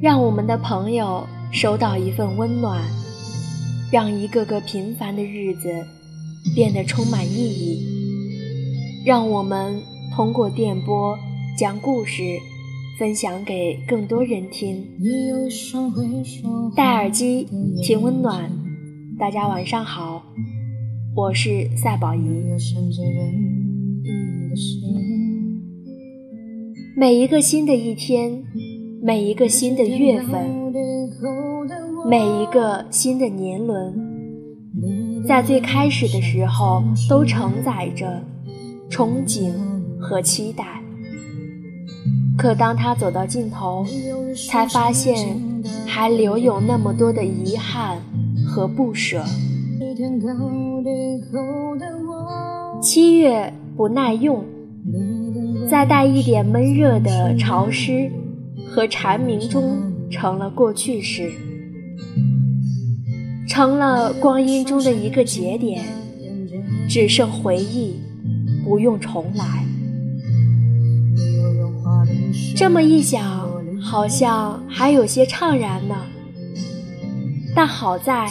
[0.00, 2.80] 让我们的朋友收到一份温暖，
[3.90, 5.68] 让一个个平凡的日子
[6.54, 7.84] 变得充满意义。
[9.04, 9.82] 让我们
[10.14, 11.18] 通过电波
[11.58, 12.22] 将故事
[12.96, 14.86] 分享给更多人听。
[16.76, 17.48] 戴耳机
[17.82, 18.48] 听温暖，
[19.18, 20.22] 大家晚上好，
[21.16, 22.20] 我是赛宝仪。
[26.96, 28.44] 每一个新的一天。
[29.00, 30.72] 每一个新的月份，
[32.08, 38.20] 每一个新的年轮，在最开始的时候都承载着
[38.90, 39.52] 憧憬
[40.00, 40.64] 和期待。
[42.36, 43.84] 可当他走到尽头，
[44.48, 45.40] 才发现
[45.86, 47.98] 还留有那么多的遗憾
[48.46, 49.22] 和不舍。
[52.80, 54.44] 七月不耐用，
[55.70, 58.10] 再带一点闷热的潮湿。
[58.70, 59.80] 和蝉鸣中
[60.10, 61.32] 成了过去式，
[63.48, 65.84] 成了光阴中的一个节点，
[66.88, 67.96] 只剩回忆，
[68.64, 69.64] 不用重来。
[72.54, 75.94] 这么一想，好像还有些怅然呢。
[77.54, 78.28] 但好在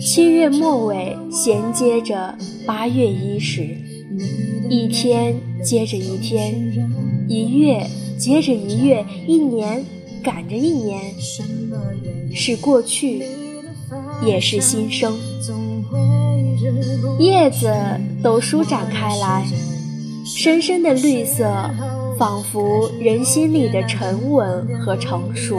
[0.00, 3.76] 七月末尾衔接着八月伊始，
[4.68, 6.72] 一天接着一天，
[7.28, 7.86] 一月。
[8.22, 9.84] 接着一月，一年
[10.22, 11.12] 赶着一年，
[12.32, 13.20] 是过去，
[14.24, 15.18] 也是新生。
[17.18, 17.74] 叶子
[18.22, 19.44] 都舒展开来，
[20.24, 21.52] 深深的绿色，
[22.16, 25.58] 仿佛人心里的沉稳和成熟。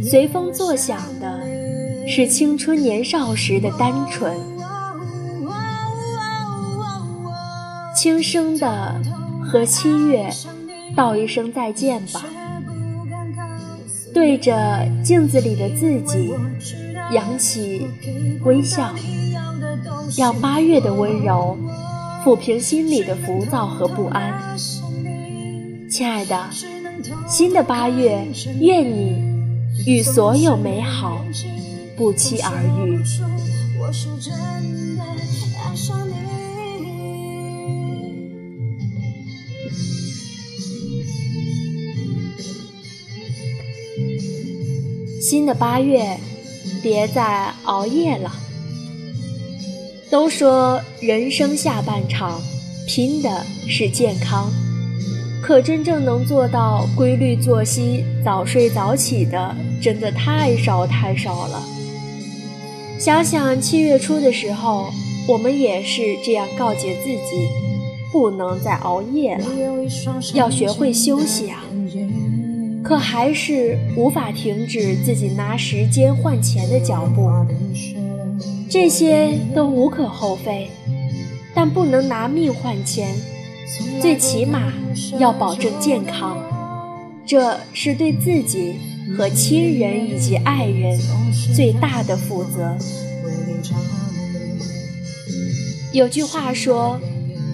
[0.00, 1.40] 随风作响的，
[2.06, 4.32] 是青春年少时的单纯。
[7.96, 9.02] 轻声的
[9.44, 10.30] 和七月。
[10.96, 12.24] 道一声再见吧，
[14.12, 16.34] 对着镜子里的自己
[17.12, 17.86] 扬起
[18.44, 18.94] 微笑，
[20.16, 21.56] 让八月的温柔
[22.24, 24.56] 抚平心里的浮躁和不安。
[25.88, 26.50] 亲爱的，
[27.26, 28.26] 新的八月，
[28.60, 29.22] 愿你
[29.86, 31.18] 与所有美好
[31.96, 33.00] 不期而遇。
[33.80, 34.34] 我是真
[34.96, 35.02] 的
[35.64, 36.12] 爱上你
[45.30, 46.16] 新的八月，
[46.82, 48.32] 别再熬夜了。
[50.10, 52.40] 都说人生下半场，
[52.86, 54.50] 拼的是健康，
[55.42, 61.62] 可真正能做到规律作息、早睡早起的，真的太少太少了。
[62.98, 64.86] 想想七月初的时候，
[65.28, 67.46] 我们也是这样告诫自己，
[68.10, 69.44] 不能再熬夜了，
[70.32, 71.62] 要学会休息啊。
[72.88, 77.30] 可还是无法停止自己拿时间换钱的脚步，
[78.66, 80.70] 这些都无可厚非，
[81.54, 83.14] 但不能拿命换钱，
[84.00, 84.72] 最起码
[85.18, 86.38] 要保证健康，
[87.26, 88.76] 这是对自己
[89.14, 90.98] 和亲人以及爱人
[91.54, 92.74] 最大的负责。
[95.92, 96.98] 有句话说，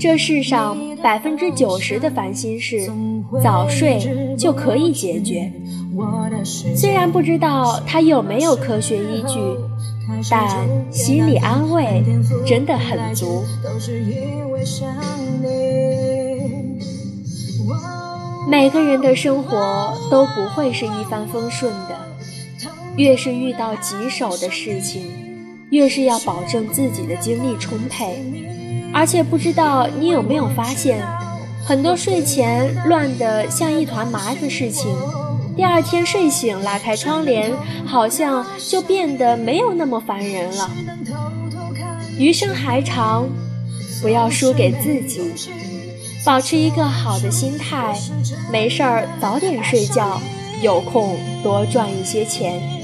[0.00, 2.90] 这世上百分之九十的烦心事。
[3.42, 4.00] 早睡
[4.38, 5.52] 就可以解决，
[6.74, 9.38] 虽然不知道它有没有科学依据，
[10.30, 12.02] 但心理安慰
[12.46, 13.44] 真的很足。
[18.48, 21.94] 每个人的生活都不会是一帆风顺的，
[22.96, 25.02] 越是遇到棘手的事情，
[25.70, 28.24] 越是要保证自己的精力充沛。
[28.92, 31.04] 而且不知道你有没有发现？
[31.64, 34.90] 很多睡前乱得像一团麻的事情，
[35.54, 37.52] 第二天睡醒拉开窗帘，
[37.84, 40.70] 好像就变得没有那么烦人了。
[42.18, 43.28] 余生还长，
[44.00, 45.20] 不要输给自己，
[46.24, 47.94] 保持一个好的心态，
[48.50, 50.20] 没事儿早点睡觉，
[50.62, 52.77] 有空多赚一些钱。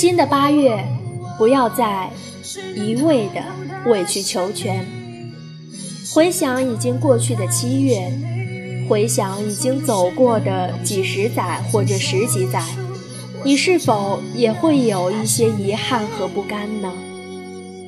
[0.00, 0.82] 新的八月，
[1.36, 2.08] 不要再
[2.74, 4.82] 一味的委曲求全。
[6.14, 8.10] 回想已经过去的七月，
[8.88, 12.64] 回想已经走过的几十载或者十几载，
[13.44, 16.90] 你是否也会有一些遗憾和不甘呢？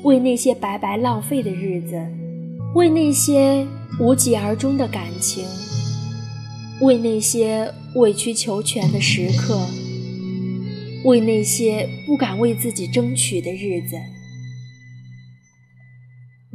[0.02, 1.98] 为那些白白浪费的日子，
[2.74, 3.66] 为那些
[3.98, 5.46] 无疾而终的感情，
[6.82, 9.58] 为那些委曲求全的时刻。
[11.04, 13.96] 为那些不敢为自己争取的日子。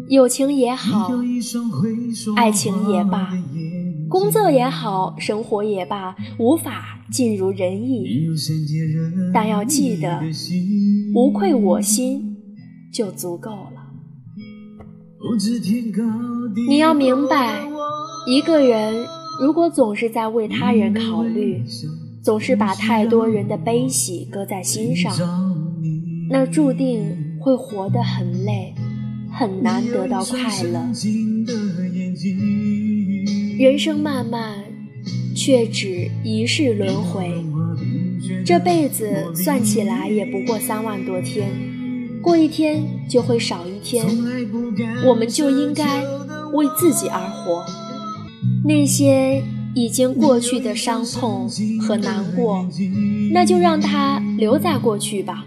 [0.09, 1.09] 友情也好，
[2.35, 3.33] 爱情也罢，
[4.07, 8.25] 工作也好，生活也罢，无法尽如人意。
[9.33, 10.21] 但要记得，
[11.13, 12.37] 无愧我心
[12.93, 13.83] 就足够了。
[16.69, 17.67] 你要明白，
[18.27, 19.03] 一个人
[19.41, 21.63] 如果总是在为他人考虑，
[22.27, 25.15] 总是把太多人的悲喜搁在心上，
[26.29, 28.75] 那注定会活得很累。
[29.31, 30.91] 很难得到快乐。
[33.57, 34.57] 人生漫漫，
[35.33, 37.31] 却只一世轮回。
[38.45, 41.49] 这辈子算起来也不过三万多天，
[42.21, 44.05] 过一天就会少一天。
[45.05, 46.03] 我们就应该
[46.51, 47.63] 为自己而活。
[48.65, 49.41] 那些
[49.77, 51.47] 已经过去的伤痛
[51.79, 52.67] 和难过，
[53.31, 55.45] 那就让它留在过去吧。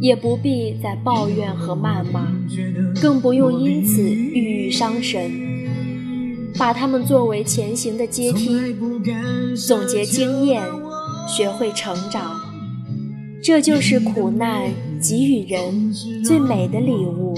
[0.00, 2.28] 也不必再抱怨和谩骂，
[3.02, 5.32] 更不用因此郁郁伤神。
[6.56, 8.56] 把它们作为前行的阶梯，
[9.66, 10.62] 总结经验，
[11.26, 12.40] 学会成长，
[13.42, 14.70] 这就是苦难
[15.02, 15.92] 给予人
[16.24, 17.34] 最美的礼物。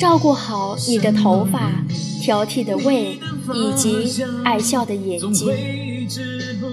[0.00, 1.70] 照顾好你的头发、
[2.20, 3.16] 挑剔的胃
[3.52, 5.52] 以及爱笑的眼睛。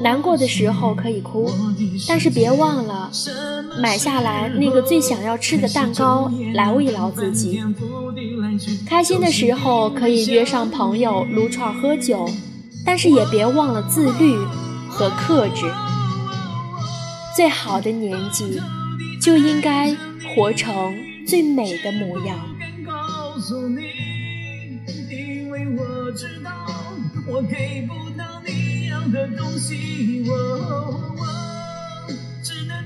[0.04, 1.50] 难过的时候可以哭，
[2.08, 3.10] 但是别忘了
[3.80, 7.62] 买下来那个最想要吃的蛋糕来慰劳自己。
[8.86, 12.28] 开心的时候可以约上朋友撸串喝酒，
[12.86, 14.36] 但是也别忘了自律
[14.90, 15.66] 和克制。
[17.36, 18.60] 最好的年纪
[19.22, 19.96] 就应该
[20.36, 20.94] 活成
[21.26, 22.38] 最美的模样。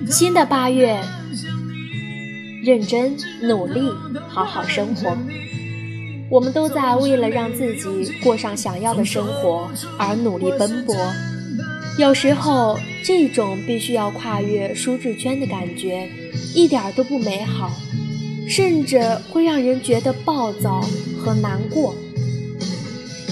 [0.10, 1.00] 新的八月，
[2.64, 3.82] 认真努力，
[4.28, 5.18] 好好生活。
[6.30, 10.96] 我们都在为了让自己过上想要的生活而努力奔波。
[11.98, 16.10] 有时候，这种必须要跨越舒适圈的感觉，
[16.54, 17.72] 一点都不美好，
[18.48, 20.82] 甚至会让人觉得暴躁
[21.18, 21.96] 和难过。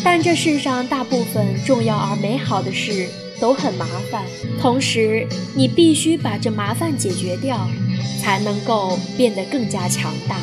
[0.03, 3.07] 但这世上大部分重要而美好的事
[3.39, 4.23] 都很麻烦，
[4.59, 7.67] 同时你必须把这麻烦解决掉，
[8.21, 10.35] 才能够变得更加强大。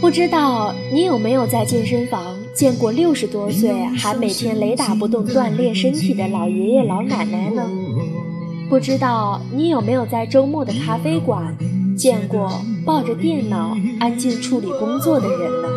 [0.00, 7.62] 不知道你有没有在健身房见过六十多岁还每天雷打不动锻炼身体的老爷爷老奶奶呢？
[8.68, 11.56] 不知道你有没有在周末的咖啡馆
[11.96, 12.50] 见过
[12.84, 15.68] 抱着电脑安静处理工作的人呢？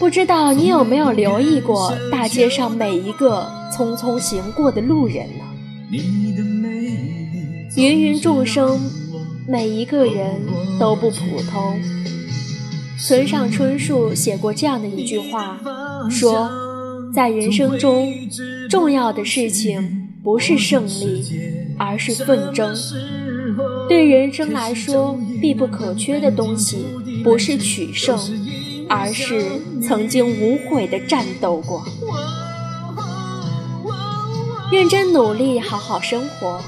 [0.00, 5.44] 不知道你有没有留意过大街上每一个匆匆行过的路人呢？
[7.76, 8.80] 芸芸众生，
[9.46, 10.40] 每一个人
[10.78, 11.78] 都不普通。
[12.98, 15.60] 村上春树写过这样的一句话，
[16.08, 16.50] 说，
[17.14, 18.10] 在人生中，
[18.70, 21.22] 重要的事情不是胜利，
[21.78, 22.74] 而是奋争。
[23.86, 26.86] 对人生来说，必不可缺的东西
[27.22, 28.18] 不是取胜。
[28.90, 31.86] 而是曾经无悔的战斗过，
[34.72, 36.60] 认真努力，好好生活，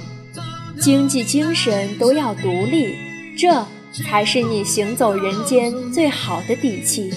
[0.80, 2.94] 经济精神都要独立，
[3.36, 3.66] 这
[4.04, 7.12] 才是你行走人间最好的底气。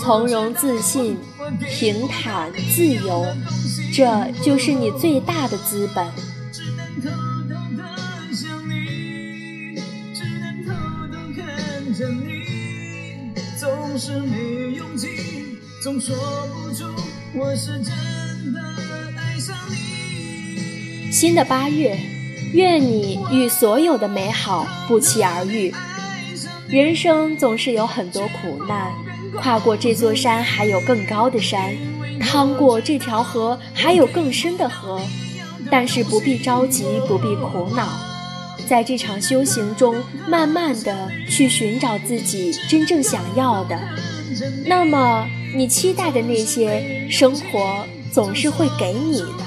[0.00, 1.18] 从容自信、
[1.68, 3.26] 平坦自由，
[3.92, 6.06] 这就是你最大的资本。
[6.50, 6.62] 只
[10.24, 10.72] 能偷
[11.12, 11.44] 偷看
[11.94, 12.37] 着你
[13.98, 15.08] 是没勇气，
[15.82, 16.14] 总说
[16.54, 16.84] 不出
[17.34, 18.60] 我是真的
[19.16, 21.10] 爱上你。
[21.10, 21.98] 新的八月，
[22.52, 25.74] 愿你与所有的美好不期而遇。
[26.68, 28.92] 人生总是有很多苦难，
[29.42, 31.76] 跨过这座山还有更高的山，
[32.20, 35.00] 趟过这条河还有更深的河。
[35.70, 38.07] 但是不必着急，不必苦恼。
[38.66, 39.94] 在这场修行中，
[40.28, 43.78] 慢慢的去寻找自己真正想要的，
[44.66, 49.46] 那么你期待的那些生活总是会给你的。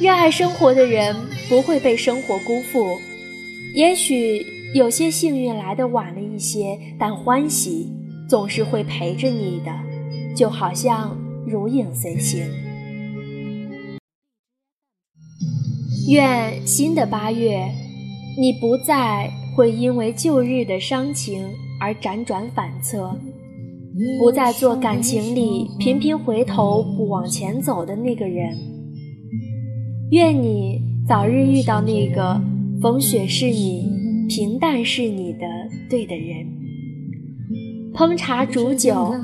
[0.00, 1.14] 热爱生活的人
[1.48, 2.98] 不会被生活辜负，
[3.74, 7.92] 也许有些幸运来的晚了一些，但欢喜
[8.28, 9.72] 总是会陪着你的，
[10.34, 12.44] 就好像如影随形。
[16.08, 17.66] 愿新的八月。
[18.38, 21.46] 你不再会因为旧日的伤情
[21.78, 23.14] 而辗转反侧，
[24.18, 28.56] 不再做感情里频频回头不往前走的那个人。
[30.12, 32.40] 愿你早日遇到那个
[32.80, 33.90] 风雪是你、
[34.28, 35.40] 平淡是你的
[35.90, 36.46] 对的人。
[37.92, 39.14] 烹茶煮酒，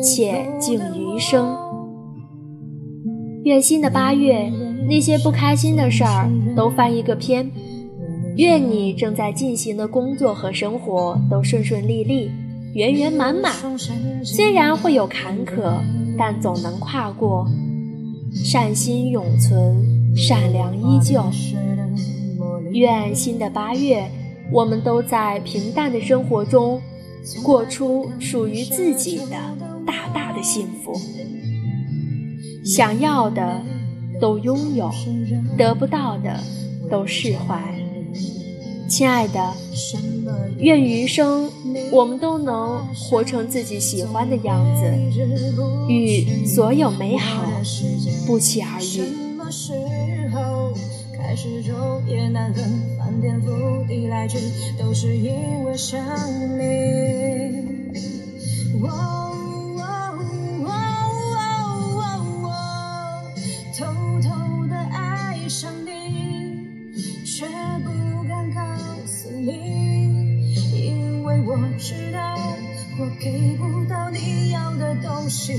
[0.00, 1.56] 且敬余生。
[3.42, 4.52] 愿新的八月，
[4.88, 7.50] 那些不开心的事儿都翻一个篇。
[8.36, 12.30] 愿你正在进行的工作和生活都顺顺利利、
[12.74, 13.54] 圆圆满满。
[14.22, 15.78] 虽然会有坎坷，
[16.18, 17.48] 但总能跨过。
[18.34, 19.82] 善心永存，
[20.14, 21.24] 善良依旧。
[22.72, 24.06] 愿新的八月，
[24.52, 26.78] 我们都在平淡的生活中，
[27.42, 29.36] 过出属于自己的
[29.86, 30.92] 大大的幸福。
[32.62, 33.62] 想要的
[34.20, 34.90] 都拥有，
[35.56, 36.38] 得不到的
[36.90, 37.62] 都释怀。
[38.88, 39.54] 亲爱的，
[40.58, 41.50] 愿余生
[41.90, 44.84] 我们都能活成自己喜欢的样子，
[45.88, 47.42] 与所有美好
[48.26, 49.02] 不期而遇。
[51.36, 51.62] 知
[73.26, 75.52] 给不到你要的东西。